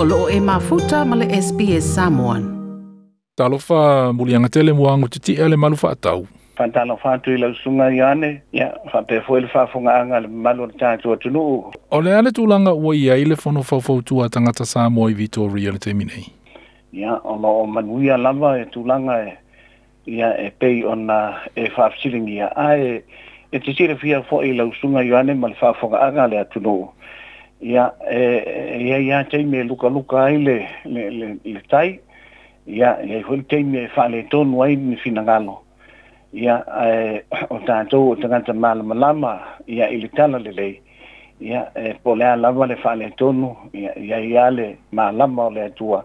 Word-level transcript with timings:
o 0.00 0.04
loo 0.04 0.28
e 0.30 0.40
mafuta 0.40 1.04
ma 1.04 1.16
le 1.16 1.40
SPS 1.42 1.94
Samoan. 1.94 2.42
Talofa 3.34 4.12
mulianga 4.12 4.48
tele 4.48 4.72
muango 4.72 5.08
titi 5.08 5.32
ele 5.34 5.56
malufa 5.56 5.90
atau. 5.90 6.26
Pantalo 6.56 6.96
fatu 6.96 7.30
ila 7.32 7.46
usunga 7.46 7.90
yane, 7.90 8.42
ya 8.52 8.72
fapefu 8.92 9.36
ele 9.36 9.46
fafunganga 9.48 10.20
le 10.20 10.28
malu 10.28 10.66
na 10.66 10.72
tatu 10.72 11.12
atunuu. 11.12 11.72
Ole 11.90 12.14
ale 12.18 12.30
tulanga 12.30 12.72
ua 12.74 12.96
ia 12.96 13.16
ile 13.16 13.36
fono 13.36 13.62
fafautua 13.62 14.28
tangata 14.28 14.64
Samoa 14.64 15.10
i 15.10 15.14
Vitoria 15.14 15.72
le 15.72 15.78
teminei. 15.78 16.32
Ya, 16.92 17.12
ona 17.24 17.48
o 17.48 17.66
manuia 17.66 18.16
lava 18.16 18.58
e 18.60 18.64
tulanga 18.64 19.26
e, 19.28 19.38
ia 20.06 20.38
e 20.40 20.50
pei 20.50 20.84
ona 20.84 21.34
e 21.56 21.66
fafsilingi 21.70 22.34
ia. 22.36 22.56
Ai, 22.56 23.02
e 23.52 23.58
tisire 23.58 23.96
fia 23.96 24.22
fo 24.22 24.44
ila 24.44 24.64
usunga 24.64 25.02
yane 25.02 25.34
ma 25.34 25.48
le 25.48 25.54
fafunganga 25.54 26.26
le 26.26 26.38
atunuu 26.38 26.88
ia 27.60 27.90
e, 28.12 28.16
e 28.16 28.80
ia 28.82 28.98
ia 29.00 29.24
me 29.44 29.62
luka 29.64 29.88
luka 29.88 30.24
ai 30.24 30.38
le 30.42 30.66
le 30.84 31.10
le, 31.10 31.36
le 31.44 31.60
tai 31.68 32.00
ia 32.66 32.96
ia 33.02 33.22
hoi 33.24 33.42
tei 33.48 33.62
me 33.64 33.78
e 33.84 33.90
whale 33.96 34.22
tonu 34.28 34.60
ai 34.64 34.76
ni 34.76 34.96
finangalo 34.96 35.58
ia 36.32 36.62
e 36.84 37.24
o 37.50 37.58
tanto 37.66 37.98
o 38.10 38.16
mal 38.54 38.82
malama 38.84 39.40
ia 39.66 39.88
i 39.88 39.96
le 40.00 40.08
tala 40.10 40.38
le 40.38 40.52
lei 40.52 40.80
ia 41.40 41.66
e 41.76 41.94
polea 42.04 42.36
lava 42.36 42.66
le 42.66 42.76
whale 42.84 43.12
ia 43.72 43.92
ia 43.98 44.18
ia 44.20 44.50
le 44.50 44.76
malama 44.92 45.42
o 45.46 45.50
le 45.50 45.62
atua 45.64 46.04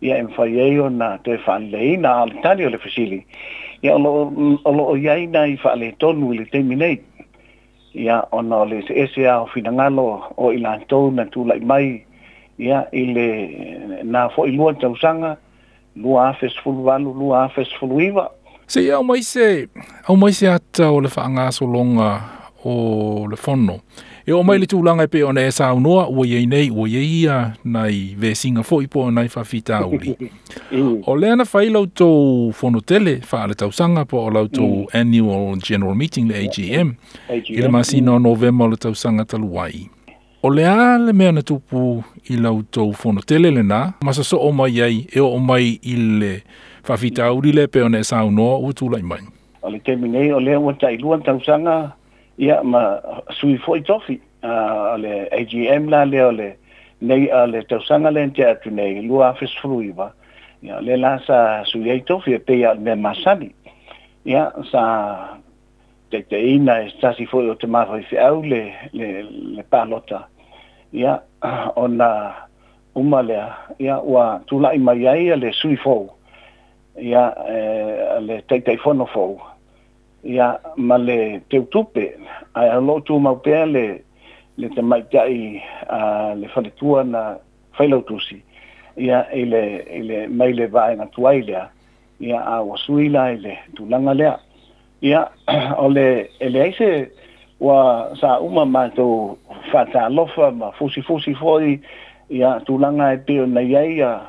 ia 0.00 0.16
e 0.18 0.22
mwhai 0.22 0.58
ei 0.58 0.78
ona 0.78 1.10
na 1.10 1.18
te 1.18 1.38
whale 1.46 1.92
ina 1.92 2.14
al 2.22 2.32
tali 2.42 2.64
o 2.66 2.70
le 2.70 2.78
fasili 2.78 3.26
ia 3.82 3.94
o 3.94 3.98
lo 4.64 4.84
o 4.86 4.96
iai 4.96 5.26
na 5.26 5.40
i 5.44 5.58
whale 5.64 5.80
le 5.96 6.06
i 6.06 6.34
le 6.38 6.44
teime 6.46 6.74
nei 6.76 6.98
ia 7.94 8.22
ona 8.32 8.56
o 8.56 8.64
le 8.66 8.78
ese 8.78 8.94
ese 9.02 9.28
a 9.30 9.40
o 9.40 9.46
finangalo 9.54 10.22
o 10.36 10.50
i 10.52 10.58
lantou 10.58 11.10
na 11.14 11.24
tūlai 11.30 11.60
mai 11.64 12.02
ia 12.58 12.82
ile 12.92 13.26
le 14.02 14.02
nā 14.04 14.26
fo 14.34 14.44
i 14.50 14.56
lua 14.56 14.74
tausanga 14.82 15.36
lua 15.94 16.28
afes 16.32 16.56
fulu 16.64 16.84
walu 16.88 17.14
lua 17.14 17.44
afes 17.46 17.68
fulu 17.80 18.00
iwa 18.08 18.26
se 18.66 18.82
ia 18.88 18.96
au 18.98 19.04
mai 19.06 19.22
se 19.22 19.68
au 20.08 20.16
mai 20.16 20.32
se 20.32 20.48
ata 20.50 20.90
o 20.90 21.00
le 21.00 21.08
fanga 21.08 21.46
so 21.54 21.66
longa 21.66 22.10
o 22.64 23.26
le 23.30 23.36
fono 23.36 23.78
E 24.24 24.32
o 24.32 24.38
mai 24.40 24.56
le 24.56 24.64
tūlanga 24.64 25.04
pe 25.12 25.20
o 25.26 25.34
nei 25.36 25.50
e 25.50 25.52
sa 25.52 25.66
unoa, 25.76 26.06
ua 26.08 26.24
iei 26.24 26.46
nei, 26.48 26.70
ua 26.72 26.86
iei 26.88 27.08
ia, 27.26 27.34
nai 27.64 28.14
ve 28.16 28.30
singa 28.34 28.62
fōi 28.64 28.86
po, 28.88 29.02
nai 29.12 29.26
whawhita 29.28 29.82
uri. 29.84 30.14
o 31.12 31.16
leana 31.20 31.44
whai 31.44 31.66
lau 31.68 31.82
tau 31.90 32.48
whonotele, 32.56 33.18
wha 33.28 33.42
le 33.50 33.56
tausanga 33.60 34.06
po 34.08 34.22
o 34.24 34.30
lau 34.32 34.46
tau 34.48 34.64
mm. 34.64 34.86
Annual 34.96 35.60
General 35.62 35.92
Meeting, 35.94 36.30
le 36.32 36.38
AGM, 36.40 36.94
AGM. 37.36 37.50
i 37.52 37.60
le 37.60 37.68
masina 37.68 38.14
mm. 38.14 38.14
o 38.16 38.22
novema 38.30 38.64
o 38.64 38.68
le 38.72 38.78
tausanga 38.80 39.26
taluai. 39.28 39.90
O 40.42 40.48
le 40.50 40.64
a 40.64 40.96
le 40.98 41.12
mea 41.12 41.32
na 41.36 41.42
tupu 41.42 41.98
i 42.32 42.38
lau 42.40 42.62
tau 42.72 42.94
whonotele 43.04 43.50
le 43.58 43.60
nā, 43.62 43.82
masa 44.08 44.24
so 44.24 44.40
o 44.40 44.48
mai 44.56 44.80
ei, 44.80 45.02
e 45.12 45.20
o 45.20 45.34
mai 45.38 45.74
i 45.84 45.98
le 46.00 46.32
whawhita 46.88 47.28
uri 47.36 47.52
le 47.52 47.66
pe 47.68 47.84
o 47.84 47.92
nei 47.92 48.00
e 48.00 48.08
sa 48.08 48.24
unoa, 48.24 48.56
ua 48.64 48.72
tūlai 48.72 49.02
mai. 49.04 49.20
O 49.60 49.68
le 49.68 49.82
temi 49.84 50.08
nei, 50.16 50.32
o 50.32 50.40
lea 50.40 50.56
ua 50.58 50.72
tai 50.80 50.96
luan 50.96 51.20
tausanga, 51.28 51.82
ia 52.38 52.62
ma 52.62 53.00
sui 53.30 53.56
foi 53.58 53.80
tofi 53.82 54.20
a 54.42 54.94
uh, 54.94 54.98
le 54.98 55.28
AGM 55.30 55.88
la 55.88 56.04
le 56.04 56.22
ole 56.22 56.54
nei 57.00 57.28
a 57.30 57.44
le 57.46 57.62
tau 57.62 57.80
sanga 57.80 58.10
le 58.10 58.26
ntia 58.26 58.50
atu 58.54 58.70
nei 58.70 59.02
lua 59.06 59.28
afes 59.28 59.54
frui 59.62 59.92
ba 59.92 60.10
ia 60.62 60.80
le 60.80 60.96
la 60.96 61.18
sa 61.26 61.64
sui 61.64 61.88
ei 61.90 62.00
tofi 62.02 62.32
e 62.34 62.38
teia 62.42 62.74
me 62.74 62.94
masani 62.94 63.54
ia 64.24 64.50
sa 64.70 64.82
te 66.10 66.22
te 66.26 66.36
ina 66.54 66.80
e 66.82 66.88
stasi 66.96 67.26
foi 67.26 67.48
o 67.50 67.54
te 67.56 67.66
mawhai 67.66 68.02
fi 68.10 68.18
au 68.18 68.42
le, 68.42 68.74
le, 68.92 69.22
le 69.54 69.62
palota 69.62 70.26
ia 70.92 71.22
uh, 71.46 71.68
ona 71.84 72.34
uma 72.96 73.22
lea 73.22 73.48
ia 73.78 74.00
ua 74.00 74.40
tulai 74.46 74.78
mai 74.78 75.06
aia 75.06 75.36
le 75.36 75.52
sui 75.52 75.76
fou 75.76 76.10
ia 76.98 77.30
eh, 77.50 78.18
le 78.22 78.42
teitei 78.46 78.76
fono 78.78 79.06
fou 79.06 79.38
ya 80.24 80.60
male 80.76 81.04
le 81.06 81.40
teutupe 81.50 82.16
a 82.54 82.60
alotu 82.60 83.20
mau 83.20 83.36
pea 83.36 83.66
le 83.66 84.02
le 84.56 84.68
te 84.68 84.80
maitaʻi 84.80 85.60
a 85.88 85.98
uh, 85.98 86.34
le 86.40 86.48
faletua 86.48 87.04
na 87.04 87.36
failo 87.76 88.00
tusi 88.00 88.40
ya 88.96 89.26
ile 89.32 89.84
e 89.84 89.98
ile 90.00 90.18
le 90.22 90.28
mai 90.28 90.52
le 90.52 90.66
vaega 90.66 91.06
tuai 91.12 91.42
lea 91.42 91.68
ia 92.20 92.40
aua 92.40 92.76
sui 92.76 93.08
la 93.08 93.30
i 93.36 93.36
le 93.36 93.58
tulaga 93.76 94.14
lea 94.14 94.36
ia 95.02 95.28
o 95.84 95.88
le 95.88 96.30
e 96.40 96.48
sa 96.48 96.48
uma 96.48 96.72
se 96.78 97.10
ua 97.60 97.80
sauma 98.20 98.64
matou 98.64 99.38
faatalofa 99.72 100.50
ma 100.50 100.72
fusifusi 100.72 101.34
foi 101.34 101.80
ia 102.30 102.60
tulaga 102.64 103.12
e 103.12 103.16
pei 103.18 103.40
onai 103.40 103.76
ai 103.76 103.92
ia 103.98 104.20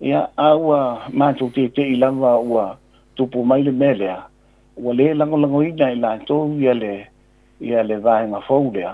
ia 0.00 0.28
aua 0.36 1.04
matou 1.12 1.50
teitei 1.52 1.96
lava 1.96 2.38
ua 2.40 2.78
tupu 3.16 3.44
mai 3.44 3.62
le 3.62 3.72
mea 3.72 4.24
ua 4.76 4.92
lē 4.92 5.14
lagolagoina 5.14 5.86
i 5.92 5.96
latou 5.96 6.52
ia 6.60 6.72
le 6.74 7.06
ia 7.60 7.82
le 7.82 7.96
vaega 7.96 8.40
fou 8.46 8.70
lea 8.74 8.92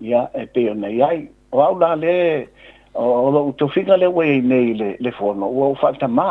ia 0.00 0.26
e 0.34 0.42
pe 0.52 0.70
ona 0.70 0.88
i 0.90 1.00
ai 1.02 1.20
o 1.52 1.60
au 1.62 1.78
la 1.78 1.90
lē 1.96 2.46
o 2.94 3.30
lo'u 3.34 3.52
tofiga 3.58 3.96
le 3.96 4.06
ua 4.06 4.26
iai 4.26 4.40
nei 4.42 4.74
le 4.74 4.88
le 5.00 5.10
fono 5.18 5.46
ua 5.46 5.68
u 5.68 5.74
fa'atamā 5.82 6.26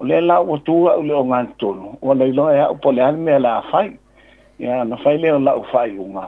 o 0.00 0.04
lea 0.06 0.20
la 0.20 0.36
ua 0.40 0.58
tua'u 0.66 1.02
le 1.02 1.14
o 1.14 1.24
gatutonu 1.30 1.94
ua 2.02 2.14
lailoa 2.14 2.54
e 2.56 2.60
a'u 2.64 2.76
po 2.82 2.92
le 2.92 3.02
ale 3.02 3.18
mea 3.26 3.38
la 3.38 3.58
afai 3.58 3.90
ia 4.58 4.84
na 4.84 4.96
fai 5.02 5.18
lea 5.18 5.34
o 5.34 5.38
la'u 5.38 5.62
fa'ai'uga 5.72 6.24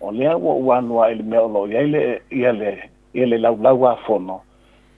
o 0.00 0.12
lea 0.12 0.36
ua 0.36 0.54
ua 0.54 0.76
anu 0.78 1.00
ai 1.02 1.14
le 1.14 1.22
mea 1.30 1.42
o 1.42 1.48
lo'o 1.48 1.66
iai 1.72 1.86
le 1.94 2.20
ia 2.32 2.52
le 2.60 2.76
ia 3.14 3.26
le 3.26 3.38
laulau 3.38 3.86
afono 3.88 4.40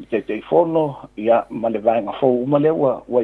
i 0.01 0.05
teitei 0.11 0.41
fono 0.51 0.95
ia 1.17 1.45
ma 1.51 1.69
le 1.69 1.79
vaega 1.79 2.13
fou 2.19 2.43
uma 2.43 2.59
lea 2.59 2.75
ua 2.75 3.03
ua 3.09 3.23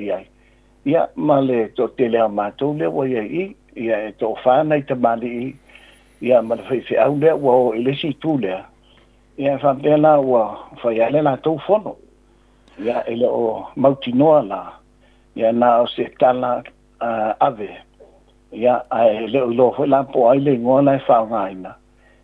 ia 0.84 1.06
male 1.16 1.68
to 1.76 1.86
tele 1.86 2.18
a 2.20 2.28
mato 2.28 2.72
le 2.78 2.86
voye 2.88 3.22
ia 3.22 3.32
i 3.32 3.54
ia 3.74 3.96
e 4.08 4.12
to 4.18 4.34
fa 4.44 4.62
nei 4.62 4.80
te 4.82 4.94
mali 4.94 5.30
i 5.44 5.46
ia 6.20 6.42
male 6.42 6.62
fai 6.62 6.80
fi 6.80 6.94
au 6.96 7.16
le 7.18 7.30
wo 7.32 7.52
o 7.68 7.74
ele 7.76 7.92
si 7.96 8.14
le 8.40 8.64
ia 9.36 9.58
fa 9.58 9.74
bela 9.74 10.20
wa 10.20 10.56
fa 10.80 10.90
ia 10.92 11.10
le 11.10 11.20
la 11.22 11.36
to 11.36 11.58
fono 11.66 11.96
ia 12.84 13.04
ele 13.04 13.26
o 13.28 13.68
mauti 13.76 14.12
noa 14.12 14.42
la 14.42 14.72
ia 15.34 15.52
na 15.52 15.76
o 15.80 15.86
se 15.86 16.08
tala 16.18 16.62
ave 17.40 17.76
ia 18.52 18.80
a 18.90 19.04
ele 19.04 19.38
lo 19.38 19.70
fo 19.76 19.84
la 19.86 20.02
po 20.02 20.30
ai 20.30 20.38
le 20.40 20.56
ngo 20.58 20.80
na 20.82 20.98
fa 20.98 21.26
ngaina 21.26 21.74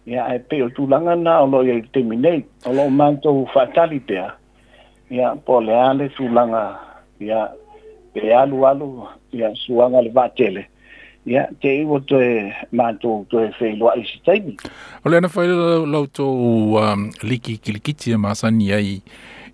ia 0.06 0.34
e 0.34 0.38
pe 0.38 0.62
o 0.62 0.68
tu 0.70 0.86
langa 0.86 1.14
na 1.14 1.40
o 1.44 1.46
lo 1.46 1.60
ia 1.64 1.80
te 1.92 2.02
mine 2.02 2.42
o 2.64 2.72
lo 2.72 2.88
manto 2.88 3.44
fatalite 3.52 4.16
ia 5.10 5.36
po 5.44 5.60
le 5.60 5.74
ale 5.76 6.08
tu 6.08 6.24
langa 6.28 6.80
ia 7.20 7.52
e 8.22 8.32
alu 8.32 8.66
alu 8.66 9.06
ia 9.36 9.50
suaga 9.54 10.00
le 10.04 10.10
vaatele 10.16 10.62
ia 11.28 11.42
te 11.60 11.68
iwa 11.82 12.00
toe 12.00 12.52
matou 12.72 13.26
toe 13.30 13.50
feiloaʻi 13.58 14.02
se 14.08 14.16
taimi 14.24 14.54
o 15.04 15.08
le 15.10 15.16
ana 15.18 15.28
fai 15.28 15.46
lautou 15.48 16.76
um, 16.80 17.10
liki 17.22 17.56
kilikiti 17.58 18.12
e 18.12 18.16
masani 18.16 18.72
ai 18.72 18.90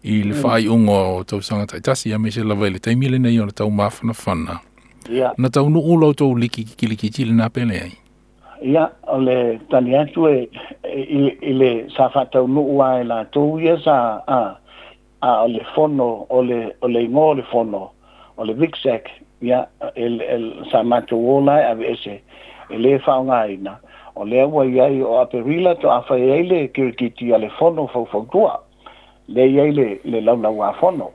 i 0.04 0.14
le 0.28 0.34
mm. 0.34 0.38
faaiʻuga 0.42 0.98
o 1.18 1.24
tausaga 1.24 1.64
taʻitasi 1.72 2.10
ia 2.12 2.18
mai 2.18 2.30
se 2.30 2.42
lava 2.44 2.66
i 2.68 2.72
le 2.74 2.78
taimi 2.78 3.08
lenei 3.10 3.40
o 3.42 3.46
le 3.48 3.52
taumafanafana 3.52 4.60
ia 5.10 5.32
na 5.38 5.50
taunuu 5.50 5.98
lautou 6.00 6.36
liki 6.38 6.64
kilikiti 6.64 7.26
lenā 7.26 7.50
pele 7.50 7.76
ai 7.86 7.92
ia 8.62 8.84
o 9.10 9.18
le 9.18 9.58
tali 9.70 9.96
atu 9.96 10.28
e 10.28 10.38
i 10.94 11.54
le 11.58 11.72
sa 11.96 12.08
faataunuu 12.14 12.78
a 12.82 12.88
e, 13.00 13.02
e 13.02 13.08
latou 13.10 13.58
ia 13.58 13.74
sa 13.82 14.22
a 14.26 15.40
o 15.42 15.48
le 15.48 15.66
fono 15.74 16.26
o 16.30 16.42
le 16.46 16.76
o 16.80 16.86
le 16.88 17.02
igo 17.08 17.26
o 17.32 17.34
le 17.34 17.42
fono 17.42 17.90
o 18.36 18.44
le 18.44 18.52
vixac 18.54 19.08
el 19.94 20.52
sa 20.70 20.82
matou 20.82 21.42
a 21.50 21.56
e 21.60 21.72
el 21.72 21.82
efa 21.88 22.20
lē 22.82 22.90
faaogāina 23.04 23.72
o 24.14 24.24
lea 24.24 24.46
ua 24.46 24.64
iai 24.64 25.02
o 25.02 25.18
aperila 25.20 25.74
toʻafai 25.74 26.32
ai 26.32 26.42
le 26.42 26.68
kirikiti 26.68 27.32
a 27.34 27.38
le 27.38 27.48
fono 27.58 27.86
faufautua 27.86 28.62
le 29.28 29.44
iai 29.50 29.72
le 30.04 30.20
laulau 30.20 30.62
afono 30.64 31.10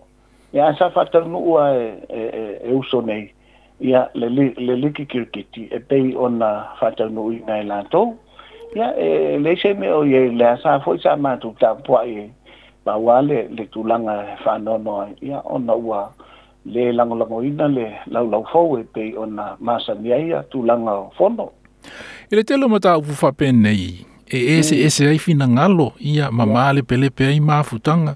ia 0.53 0.73
sa 0.77 0.89
faatalunuu 0.89 1.57
a 1.57 1.69
e, 1.75 1.93
e, 2.09 2.19
e, 2.21 2.69
e 2.69 2.73
uso 2.73 3.01
nei 3.01 3.33
ia 3.79 4.09
le 4.13 4.89
ki 4.91 5.05
kirikiti 5.05 5.67
e 5.71 5.79
pei 5.79 6.13
ona 6.15 6.65
faatalunuuina 6.79 7.45
nai 7.47 7.63
latou 7.63 8.17
ya 8.75 8.93
e 8.95 9.37
leisei 9.39 9.73
me 9.73 9.89
o 9.89 10.03
iai 10.05 10.29
lea 10.29 10.57
sa 10.61 10.77
foʻi 10.79 10.99
sa 11.01 11.15
matou 11.15 11.55
ba 12.85 12.95
wale 12.95 13.47
le 13.51 13.65
tulaga 13.67 14.37
e 14.37 14.59
no 14.61 14.99
ai 15.01 15.15
ya 15.21 15.41
ona 15.45 15.73
wa 15.73 16.09
le 16.67 16.91
lango 16.93 17.15
lango 17.15 17.43
ina 17.43 17.67
le 17.75 17.85
lau 18.13 18.25
lau 18.31 18.41
fau 18.51 18.69
e 18.79 18.83
pei 18.93 19.11
o 19.15 19.23
na 19.35 19.45
masa 19.65 19.93
ni 20.01 20.09
tu 20.51 20.57
langa 20.69 20.93
fono. 21.17 21.47
E 22.29 22.33
le 22.35 22.43
telo 22.47 22.65
mata 22.73 22.91
upu 22.99 23.13
fape 23.21 23.47
nei, 23.51 23.83
e 24.35 24.59
ese 24.59 24.75
mm. 24.77 24.85
ese 24.87 25.03
ai 25.11 25.19
fina 25.25 25.45
ngalo 25.47 25.87
ia 25.99 26.25
mamale 26.37 26.71
mm. 26.71 26.75
yeah. 26.75 26.83
pelepe 26.89 27.23
ai 27.31 27.39
mafutanga 27.49 28.13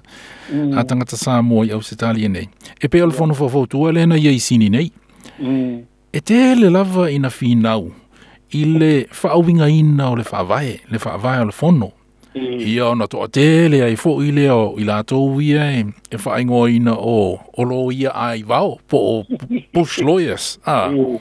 mm. 0.52 0.78
a 0.78 0.82
tangata 0.88 1.16
sa 1.24 1.32
mo 1.48 1.58
i 1.66 1.70
ausitalia 1.76 2.28
nei. 2.28 2.46
E 2.82 2.88
pei 2.90 3.00
ole 3.02 3.12
fono 3.18 3.32
yeah. 3.34 3.48
fau 3.52 3.66
tua 3.66 3.92
le 3.96 4.04
na 4.06 4.16
ia 4.24 4.30
i 4.30 4.40
sini 4.46 4.68
nei. 4.68 4.88
Mm. 5.42 5.74
E 6.12 6.18
te 6.20 6.38
le 6.60 6.68
lava 6.76 7.08
ina 7.16 7.30
finau, 7.30 7.82
i 8.58 8.62
le 8.78 8.92
fa'auinga 9.18 9.66
ina 9.80 10.10
o 10.12 10.16
le 10.20 10.24
fa'avae, 10.30 10.74
le 10.92 10.98
fa'avae 11.00 11.40
o 11.40 11.46
le 11.48 11.56
fono, 11.60 11.92
Mm. 12.34 12.60
Ia 12.60 12.84
ona 12.86 13.06
toa 13.06 13.26
te 13.28 13.42
lea 13.68 13.88
e 13.92 13.96
fo 14.00 14.14
i 14.24 14.30
lea 14.32 14.54
o 14.56 14.70
i 14.80 14.86
lātou 14.88 15.36
ia 15.44 15.66
e, 15.74 15.82
e 16.10 16.16
whaingoa 16.16 16.70
ina 16.72 16.94
o 16.96 17.36
olo 17.60 17.90
ia 17.92 18.14
ai 18.16 18.40
vau 18.48 18.78
po 18.88 19.00
o 19.10 19.40
Bush 19.74 19.98
Lawyers. 20.00 20.58
Ah. 20.64 20.88
Mm. 20.88 21.18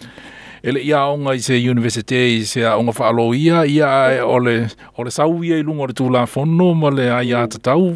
Ele 0.63 0.79
ia 0.85 0.99
onga 1.09 1.33
i 1.35 1.41
se 1.43 1.57
universite 1.71 2.19
i 2.37 2.45
se 2.47 2.63
onga 2.69 2.93
whaalo 2.95 3.31
ia, 3.35 3.63
ia 3.65 3.89
e 4.13 4.21
mm. 4.21 4.29
ole, 4.29 4.55
ole 4.97 5.11
sau 5.11 5.35
ia 5.43 5.59
i 5.59 5.65
lunga 5.67 5.89
o 5.89 5.95
tūla 5.99 6.23
whono 6.31 6.71
ma 6.79 6.93
le 6.95 7.09
a 7.11 7.19
ia 7.25 7.43
mm. 7.43 7.53
tatau. 7.57 7.91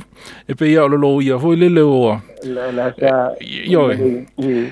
E 0.50 0.53
pe 0.57 0.67
ia 0.73 0.83
ole 0.83 1.00
lo 1.00 1.15
ia 1.23 1.38
hoi 1.39 1.56
le 1.56 1.81
oa. 1.85 2.19
La, 2.44 2.67
la, 2.75 2.91
sa. 3.00 3.23
Ia 3.45 3.88
e. 3.95 4.15
Mm, 4.44 4.67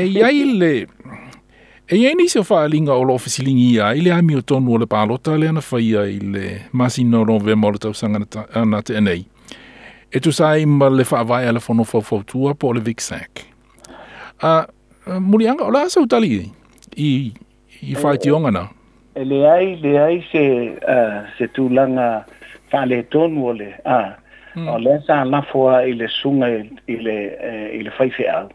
e 0.00 0.04
iai 0.18 0.42
le... 0.58 0.74
E 1.92 1.96
ia 1.98 2.14
ni 2.14 2.28
se 2.28 2.42
faa 2.46 2.68
linga 2.70 2.94
o 2.94 3.02
loo 3.04 3.18
fesilingi 3.18 3.64
ia, 3.74 3.88
i 3.98 4.02
le 4.06 4.12
ami 4.14 4.36
o 4.38 4.40
tonu 4.46 4.74
o 4.74 4.76
le 4.78 4.86
pālota 4.86 5.32
le 5.34 5.48
ana 5.50 5.58
whaia 5.60 6.04
i 6.06 6.18
le 6.22 6.44
masino 6.72 7.24
rove 7.26 7.54
mora 7.58 7.90
sanga 8.00 8.18
na 8.72 8.80
te 8.86 8.92
anei. 9.00 9.22
E 10.14 10.20
tu 10.22 10.30
sai 10.32 10.64
ma 10.66 10.86
le 10.88 11.02
faa 11.04 11.24
vai 11.24 11.48
ala 11.48 11.58
whono 11.58 11.84
tua 12.30 12.54
po 12.54 12.72
le 12.72 12.80
Vixac. 12.80 13.32
Uh, 14.40 14.62
Murianga, 15.18 15.64
o 15.64 15.70
la 15.70 15.80
asa 15.82 16.00
utali 16.00 16.46
i, 16.96 17.32
i 17.82 17.94
ti 18.22 18.30
onga 18.30 18.50
na? 18.50 18.64
E 19.16 19.24
le 19.24 19.48
ai, 19.50 19.74
le 19.82 19.98
ai 19.98 20.22
se, 20.30 20.44
uh, 20.94 21.26
se 21.38 21.48
faa 22.70 22.86
le 22.86 23.02
tonu 23.10 23.46
o 23.48 23.52
le, 23.52 23.74
ah, 23.84 24.14
hmm. 24.54 24.68
o 24.68 24.78
le 24.78 25.02
sa 25.08 25.24
lafoa 25.24 25.82
i 25.88 25.92
le 25.94 26.06
sunga 26.08 26.46
i 26.86 26.96
le, 27.02 27.16
eh, 27.48 27.76
i 27.80 27.82
le 27.82 27.90
whaifeau. 27.98 28.46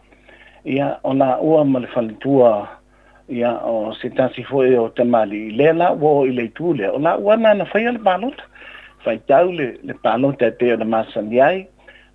Ia, 0.64 0.88
o 1.04 1.12
la 1.12 1.36
ua 1.38 1.64
ma 1.64 1.78
le 1.80 1.86
whalentua 1.92 2.80
ya 3.28 3.58
o 3.58 3.94
se 3.98 4.08
tasi 4.10 4.44
foi 4.46 4.76
o 4.78 4.88
te 4.88 5.02
mali 5.04 5.50
le 5.50 5.72
la 5.72 5.92
wo 5.92 6.24
i 6.26 6.30
le 6.30 6.48
tule 6.54 6.86
o 6.88 6.98
la 6.98 7.16
wana 7.18 7.54
na 7.54 7.64
fai 7.64 7.82
le 7.90 7.98
palot 7.98 8.38
fai 9.04 9.18
tau 9.26 9.50
le 9.50 9.76
le 9.82 9.94
palot 9.94 10.38
te 10.38 10.50
te 10.58 10.70
o 10.72 10.76
le 10.76 10.84
masandiai 10.86 11.66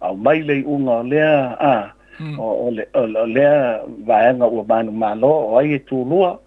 au 0.01 0.15
mai 0.15 0.39
le 0.41 0.63
unga 0.63 1.03
o 1.03 1.03
lea 1.03 1.35
a 1.71 1.91
hmm. 2.19 2.39
o 2.39 2.71
le 2.71 2.87
o 2.95 3.05
le 3.05 3.27
lea 3.27 3.81
vaenga 4.07 4.45
o 4.47 4.63
manu 4.63 4.91
malo 4.91 5.31
o 5.51 5.57
ai 5.59 5.73
e 5.75 5.79
tu 5.79 6.05
lua 6.07 6.39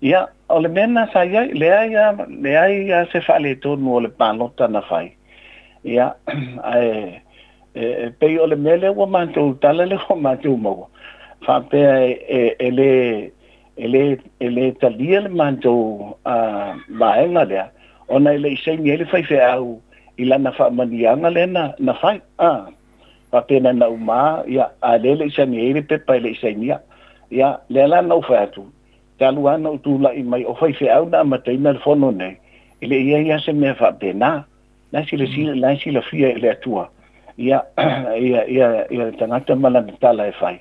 ia 0.00 0.26
o 0.48 0.60
le 0.60 0.68
mena 0.68 1.04
sa 1.12 1.24
ia 1.24 1.44
le 1.44 1.68
ai 1.72 1.90
le 2.42 2.52
ai 2.58 3.06
se 3.12 3.20
fa 3.20 3.38
le 3.38 3.56
tu 3.60 3.76
no 3.76 4.00
le 4.00 4.08
palot 4.08 4.56
na 4.70 4.80
fai 4.80 5.12
ya 5.84 6.14
ai 6.64 7.20
e 7.76 8.08
pe 8.18 8.26
o 8.40 8.46
le 8.46 8.56
mele 8.56 8.86
e, 8.88 8.92
e 8.92 8.96
o 8.96 9.06
manu 9.06 9.52
tala 9.60 9.84
le 9.84 9.98
o 10.08 10.14
manu 10.16 10.56
mo 10.56 10.88
fa 11.44 11.60
pe 11.60 11.80
e 12.40 12.56
e 12.58 12.68
le 12.72 12.90
ele 13.78 14.18
ele 14.42 14.72
tá 14.82 14.88
ali 14.90 15.14
ele 15.14 15.28
manto 15.30 16.16
a 16.26 16.74
baenga 16.98 17.46
dela 17.46 17.70
ona 18.10 18.34
ele 18.34 18.56
sem 18.58 18.82
ele 18.88 19.06
foi 19.06 19.22
feau 19.22 19.78
e 20.18 20.24
lá 20.26 20.38
na 20.38 20.50
família 20.52 21.14
na 21.14 21.28
lena 21.30 21.74
e 21.78 21.82
na 21.86 21.94
fai 21.94 22.18
ah 22.38 22.66
pa 23.30 23.42
pena 23.46 23.70
na 23.72 23.86
uma 23.88 24.42
ya 24.50 24.66
a 24.82 24.98
dele 24.98 25.30
sem 25.30 25.54
ele 25.56 25.82
pe 25.82 25.98
pa 25.98 26.16
ele 26.18 26.34
sem 26.42 26.58
ya 26.64 26.80
ya 27.30 27.60
lela 27.70 28.02
não 28.02 28.20
foi 28.20 28.46
tu 28.50 28.66
tá 29.18 29.30
lua 29.30 29.54
não 29.62 29.78
tu 29.78 29.96
lá 30.02 30.10
e 30.12 30.22
mai 30.26 30.42
foi 30.58 30.72
feau 30.74 31.06
na 31.08 31.22
matei 31.22 31.56
na 31.56 31.74
fono 31.86 32.10
né 32.10 32.36
ele 32.82 32.98
ia 32.98 33.22
ia 33.22 33.38
sem 33.38 33.54
e 33.56 33.60
me 33.60 33.74
fa 33.78 33.92
pena 33.92 34.44
na 34.90 35.04
se 35.06 35.14
ele 35.14 35.54
na 35.60 35.76
se 35.78 35.88
ele 35.90 36.02
fia 36.02 36.30
ele 36.34 36.48
atua 36.50 36.90
ya 37.38 37.62
ya 38.18 38.42
ya 38.58 38.68
ya 38.90 39.04
tanata 39.18 39.54
mala 39.54 39.80
mentala 39.86 40.26
e 40.30 40.34
fai 40.42 40.58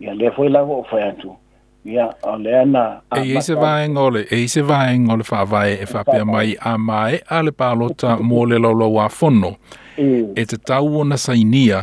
ya 0.00 0.14
le 0.16 0.30
foi 0.36 0.48
lá 0.48 0.62
o 0.64 0.82
foi 0.88 1.02
atua 1.12 1.36
Ya, 1.84 2.14
o 2.22 2.36
le 2.38 2.56
ana 2.60 3.00
e 3.16 3.20
i 3.36 3.40
se 3.42 3.54
vaenga 3.54 4.00
o 4.00 4.10
le 4.10 4.22
e 4.32 4.38
i 4.44 4.48
se 4.48 4.62
vaenga 4.64 5.12
o 5.12 5.18
e 5.20 5.84
whapea 5.84 6.24
mai 6.24 6.56
a 6.60 6.78
mai 6.78 7.20
a 7.28 7.42
le 7.44 7.52
pālota 7.52 8.16
mō 8.24 8.48
le 8.48 8.58
laulau 8.58 8.96
a 9.00 9.08
whono 9.12 9.50
e. 9.98 10.06
e 10.34 10.44
te 10.48 10.56
tau 10.56 10.86
ona 11.00 11.16
sainia 11.18 11.82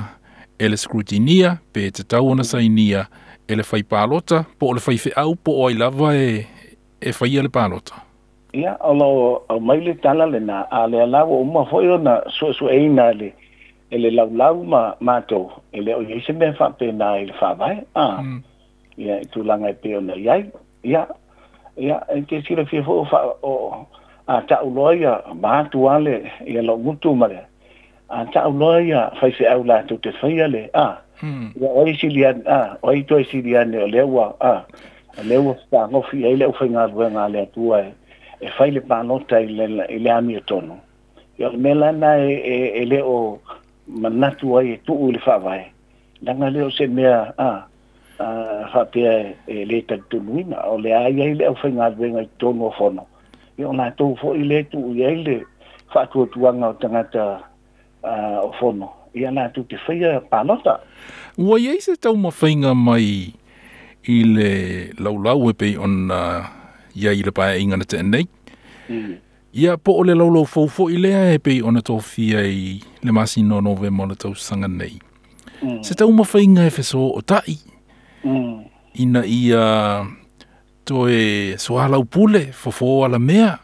e 0.58 0.68
le 0.70 0.78
scrutinia 0.78 1.58
pe 1.74 1.92
te 1.94 2.02
tau 2.04 2.32
ona 2.32 2.44
sainia 2.44 3.06
e 3.48 3.54
le 3.56 3.64
whai 3.72 3.84
pālota 3.84 4.46
po 4.60 4.72
o 4.74 4.74
le 4.74 4.82
whai 4.88 4.98
au 5.16 5.36
po 5.36 5.52
o 5.62 5.70
i 5.70 5.78
lava 5.78 6.16
e 6.18 6.48
e 7.02 7.14
whai 7.22 7.38
a 7.38 7.44
le 7.46 7.50
pālota 7.50 8.02
ia 8.54 8.74
o 8.82 8.94
lo 8.98 9.46
mai 9.68 9.86
le 9.86 9.94
tala 10.02 10.26
le 10.26 10.40
na 10.40 10.66
a 10.72 10.88
le 10.88 10.98
o 11.36 11.44
ma 11.46 11.62
whai 11.72 11.88
ona 11.94 12.22
so 12.38 12.50
so 12.54 12.66
e 12.74 12.82
ina 12.86 13.14
le 13.14 13.30
e 13.92 13.98
le 13.98 14.10
laulau 14.10 14.64
ma 14.64 14.94
mato, 15.00 15.62
e 15.74 15.80
o 15.94 16.02
i 16.02 16.22
se 16.26 16.34
fa 16.34 16.58
whapea 16.60 16.92
na 16.92 17.08
e 17.22 17.26
le 17.26 17.34
whawae 17.40 17.74
e 17.78 17.86
ah. 17.96 18.22
Mm 18.24 18.42
ya 18.98 19.22
tu 19.32 19.44
langa 19.44 19.72
pe 19.74 19.96
ona 19.96 20.14
ya 20.20 20.42
ya 20.84 21.08
ia 21.80 22.04
en 22.12 22.20
e 22.24 22.26
ke 22.28 22.42
sira 22.48 22.66
fi 22.68 22.82
fo 22.84 23.04
fa 23.08 23.36
o 23.44 23.88
a 24.28 24.42
ta 24.48 24.60
u 24.64 24.70
loia 24.72 25.24
ma 25.42 25.64
tu 25.72 25.88
ale 25.90 26.28
ia 26.46 26.62
lo 26.62 26.76
mutu 26.78 27.16
male 27.16 27.48
a 28.12 28.26
ta 28.36 28.48
u 28.52 28.52
loia 28.52 29.12
fa 29.20 29.30
se 29.32 29.46
au 29.48 29.64
la 29.64 29.82
tu 29.88 29.98
te 30.04 30.12
fai 30.20 30.42
ale 30.44 30.68
a 30.76 31.00
hmm. 31.24 31.54
ia 31.62 31.68
o 31.70 31.84
i 31.88 31.94
sili 31.96 32.26
an 32.28 32.44
a 32.46 32.76
o 32.84 32.92
i 32.92 33.04
to 33.08 33.20
i 33.24 33.26
sili 33.32 33.56
an 33.56 33.72
e 33.74 33.88
le 33.88 34.04
wa 34.04 34.36
a 34.44 34.66
le 35.24 35.38
wa 35.40 35.54
sta 35.64 35.88
no 35.88 36.02
fi 36.12 36.26
ai 36.28 36.36
le 36.36 36.52
fa 36.52 36.66
nga 36.68 36.88
wen 36.94 37.16
ale 37.16 37.46
tu 37.56 37.72
ai 37.74 37.88
e 38.44 38.48
fai 38.58 38.72
le 38.76 38.82
pa 38.84 39.00
no 39.08 39.20
ta 39.32 39.40
i 39.40 39.48
le 39.48 39.86
i 39.90 40.00
le 40.04 40.10
ami 40.12 40.42
tonu 40.46 40.76
ia 41.40 41.50
me 41.58 41.72
la 41.74 41.92
na 41.96 42.16
e, 42.20 42.82
e 42.84 42.84
le 42.86 43.00
o 43.02 43.40
manatu 43.88 44.58
ai 44.60 44.76
tu 44.86 44.94
le 45.12 45.20
fa 45.20 45.38
vai 45.38 45.64
Nanga 46.22 46.54
o 46.66 46.70
se 46.70 46.86
mea, 46.86 47.34
ah, 47.42 47.66
uh, 48.22 48.60
whapea 48.76 49.34
e 49.48 49.66
le 49.66 49.82
tak 49.82 50.02
o 50.64 50.78
le 50.78 50.94
ai 50.94 51.12
le 51.14 51.46
au 51.46 51.56
whainga 51.64 51.90
duenga 51.92 53.04
E 53.58 53.66
ona 53.66 53.92
tau 53.92 54.16
fo 54.16 54.34
i 54.34 54.40
le 54.44 54.64
tu 54.64 54.78
le 54.94 55.44
whakua 55.96 56.28
o 56.64 56.74
tangata 56.74 57.42
uh, 58.04 58.40
o 58.44 58.52
whono. 58.62 58.90
E 59.14 59.22
tu 59.54 59.64
te 59.66 59.76
whaia 59.88 60.20
panota. 60.22 60.80
Ua 61.38 61.60
i 61.60 61.68
eise 61.68 61.98
tau 62.00 62.16
ma 62.16 62.32
mai 62.74 63.34
i 64.08 64.24
le 64.24 64.94
laulau 64.98 65.50
e 65.50 65.54
pe 65.54 65.78
on 65.78 66.10
ia 66.96 67.12
i 67.12 67.22
le 67.24 67.32
pae 67.32 67.60
ingana 67.62 67.86
te 67.86 67.98
Mm. 68.90 69.16
Ia 69.54 69.78
po 69.78 69.94
o 70.02 70.04
le 70.04 70.12
laulau 70.16 70.44
fau 70.44 70.68
fo 70.68 70.90
i 70.92 70.98
lea 71.00 71.40
e 71.40 71.62
ona 71.64 71.80
tō 71.80 71.96
le 73.06 73.12
masi 73.12 73.42
nove 73.44 73.90
mona 73.90 74.16
sanga 74.36 74.68
nei. 74.68 75.00
Mm. 75.64 75.82
Se 75.82 75.94
tau 75.96 76.12
ma 76.12 76.24
e 76.24 76.68
whesō 76.68 77.16
o 77.16 77.22
tai. 77.22 77.71
Mm. 78.24 78.64
ina 78.94 79.26
ia 79.26 80.06
to 80.86 81.10
e 81.10 81.58
soala 81.58 81.98
upule 82.00 82.40
fofo 82.40 83.06
ala 83.06 83.20
mea 83.20 83.58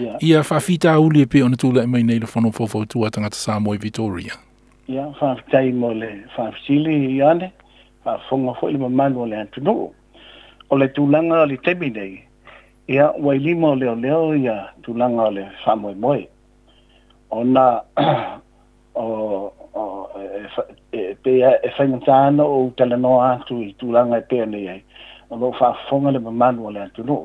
yeah. 0.00 0.16
ia 0.24 0.42
fa 0.42 0.60
fita 0.60 1.00
uli 1.00 1.26
pe 1.26 1.42
ona 1.42 1.56
le 1.72 1.86
mai 1.86 2.02
nei 2.02 2.18
le 2.18 2.26
fono 2.26 2.50
fofo 2.50 2.84
tu 2.86 3.04
atanga 3.06 3.28
ta 3.30 3.36
sa 3.36 3.60
moi 3.60 3.76
victoria 3.76 4.32
ia 4.88 4.94
yeah, 4.94 5.14
fa 5.20 5.36
tai 5.50 5.72
mo 5.72 5.92
le 5.94 6.24
fa 6.36 6.50
fili 6.66 7.18
ne 7.22 7.52
fa 8.04 8.18
fonga 8.28 8.54
fo 8.54 8.68
le 8.70 8.78
mamalo 8.78 9.26
le 9.26 9.36
antu 9.36 9.60
no 9.62 9.92
o 10.70 10.76
le 10.76 10.88
tulanga 10.88 11.46
le 11.46 11.56
tebi 11.62 11.90
nei 11.90 12.24
ia 12.88 13.12
wai 13.16 13.38
limo 13.38 13.74
le 13.74 13.94
leo 13.94 14.34
ia 14.34 14.72
tu 14.82 14.92
tulanga 14.92 15.30
le 15.30 15.46
fa 15.64 15.76
moi 15.76 15.94
moi 15.94 16.28
ona 17.30 17.80
pe 21.30 21.40
eh, 21.44 21.58
e 21.62 21.68
fainatana 21.76 22.44
o 22.44 22.70
talanoa 22.76 23.24
atu 23.32 23.54
i 23.68 23.74
tūlanga 23.80 24.18
e 24.20 24.24
pēne 24.30 24.60
iai. 24.64 24.80
O 25.30 25.36
lo 25.38 25.52
wha 25.54 25.72
fonga 25.88 26.10
le 26.14 26.18
mamanu 26.18 26.70
le 26.74 26.82
atu 26.88 27.04
no. 27.06 27.22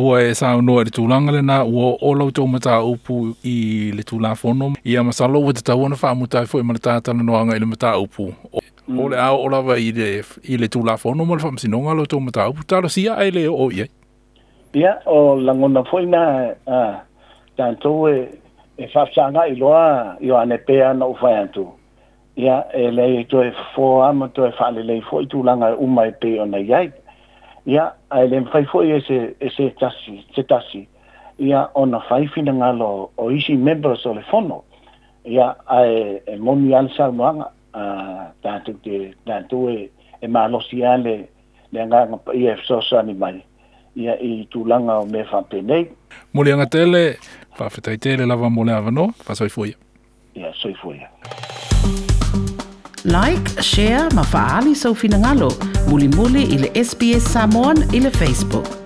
O 0.00 0.14
e 0.16 0.32
sa 0.34 0.54
unua 0.56 0.84
le 0.86 0.92
tūlanga 0.94 1.34
le 1.34 1.42
nā, 1.44 1.58
ua 1.68 1.90
o 2.00 2.14
lau 2.16 2.30
tō 2.32 2.46
mata 2.48 2.78
upu 2.88 3.34
i 3.44 3.90
le 3.96 4.04
tūlā 4.08 4.30
fono. 4.40 4.70
Ia 4.88 5.02
masalo 5.04 5.40
mm. 5.42 5.48
o 5.48 5.52
te 5.58 5.62
tawana 5.68 5.98
wha 6.00 6.10
amutai 6.14 6.46
fo 6.48 6.60
i 6.62 6.66
mana 6.66 6.78
tātana 6.80 7.24
no 7.26 7.36
anga 7.36 7.56
i 7.56 7.60
le 7.60 7.66
mata 7.68 7.92
upu. 8.00 8.30
O 8.56 9.08
le 9.12 9.20
au 9.20 9.40
olawa 9.46 9.76
i 9.78 9.90
i 9.90 10.58
le 10.60 10.68
tūlā 10.72 10.96
fono, 11.00 11.26
ma 11.28 11.36
le 11.36 11.44
wha 11.44 11.52
masinonga 11.58 11.92
lau 11.98 12.08
tō 12.08 12.20
mata 12.24 12.48
upu. 12.50 12.64
Tāra 12.72 12.88
si 12.90 13.04
ai 13.12 13.30
le 13.36 13.44
o 13.52 13.68
iai? 13.72 13.90
Ia, 14.72 14.94
o 15.06 15.34
langona 15.36 15.84
fo 15.84 16.00
i 16.00 16.08
nā, 16.08 16.24
tāntou 17.60 18.06
e, 18.08 18.16
e 18.80 18.88
whaftanga 18.94 19.44
i 19.52 19.58
loa 19.60 20.16
i 20.24 20.32
o 20.32 20.40
anepea 20.40 20.94
na 20.96 21.12
ufai 21.12 21.36
antu 21.42 21.68
ya 22.36 22.64
e 22.72 22.90
lei 22.90 23.24
to 23.24 23.44
e 23.44 23.50
fo 23.74 24.02
amo 24.02 24.28
to 24.28 24.46
e 24.46 24.52
fale 24.58 24.82
lei 24.82 25.00
fo 25.00 25.20
i 25.22 25.26
langa 25.44 25.72
o 25.78 25.86
mai 25.86 26.10
pe 26.12 26.40
ona 26.40 26.58
yai 26.58 26.92
ya 27.66 27.92
a 28.10 28.20
len 28.20 28.44
fai 28.46 28.64
fo 28.64 28.82
e 28.82 29.00
se 29.00 29.36
e 29.40 29.50
se 29.50 29.70
tasi 29.78 30.24
se 30.34 30.42
tasi 30.42 30.88
ia 31.38 31.68
ona 31.74 32.00
fai 32.00 32.26
fina 32.28 32.52
nga 32.54 32.72
lo 32.72 33.10
o 33.16 33.30
isi 33.30 33.56
membro 33.56 33.96
so 33.96 34.14
le 34.14 34.22
fono 34.30 34.64
ya 35.24 35.56
ai 35.66 36.20
e 36.26 36.36
moni 36.38 36.74
al 36.74 36.90
salmo 36.96 37.44
a 37.72 38.32
tanto 38.42 38.72
te 38.82 39.14
tanto 39.26 39.68
e 39.68 39.90
e 40.20 40.26
ma 40.28 40.46
lo 40.48 40.60
si 40.60 40.82
ale 40.84 41.28
le 41.72 41.84
nga 41.86 42.08
i 42.32 42.46
e 42.48 42.56
so 42.64 42.80
so 42.80 42.96
ani 42.98 43.12
mai 43.14 43.42
ia 43.94 44.16
i 44.22 44.48
langa 44.64 44.98
o 45.00 45.04
me 45.04 45.22
fa 45.24 45.42
pe 45.42 45.60
nei 45.60 45.84
mo 46.32 46.42
le 46.42 46.54
nga 46.56 46.64
tele 46.66 47.16
fa 47.52 47.68
fetai 47.68 47.98
tele 47.98 48.24
lava 48.26 48.48
mo 48.48 48.64
le 48.64 48.72
avano 48.72 49.12
fa 49.20 49.34
so 49.34 49.44
i 49.44 49.48
fo 49.48 49.64
ya 50.34 50.52
soy 50.62 50.74
fue 50.74 51.00
like 53.04 53.42
share 53.62 54.08
ma 54.14 54.22
faali 54.24 54.74
so 54.74 54.94
finangalo 54.94 55.48
muli 55.88 56.08
muli 56.08 56.42
ile 56.44 56.70
sps 56.84 57.22
samon 57.32 57.76
ile 57.92 58.10
facebook 58.10 58.81